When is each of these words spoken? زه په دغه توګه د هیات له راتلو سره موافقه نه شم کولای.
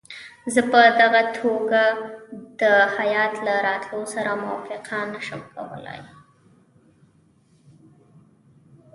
زه 0.53 0.61
په 0.71 0.79
دغه 1.01 1.21
توګه 1.39 1.83
د 2.61 2.63
هیات 2.97 3.33
له 3.45 3.53
راتلو 3.67 4.01
سره 4.13 4.31
موافقه 4.43 4.99
نه 5.13 5.19
شم 5.25 5.41
کولای. 5.55 6.01